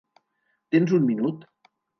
[0.75, 1.47] Tens un minut?